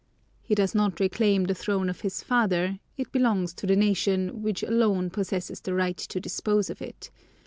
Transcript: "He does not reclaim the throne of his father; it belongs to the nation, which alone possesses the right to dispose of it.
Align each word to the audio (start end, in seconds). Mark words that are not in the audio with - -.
"He 0.41 0.55
does 0.55 0.73
not 0.73 0.99
reclaim 0.99 1.43
the 1.43 1.53
throne 1.53 1.87
of 1.87 2.01
his 2.01 2.23
father; 2.23 2.79
it 2.97 3.11
belongs 3.11 3.53
to 3.53 3.67
the 3.67 3.75
nation, 3.75 4.41
which 4.41 4.63
alone 4.63 5.11
possesses 5.11 5.61
the 5.61 5.75
right 5.75 5.97
to 5.97 6.19
dispose 6.19 6.71
of 6.71 6.81
it. 6.81 7.11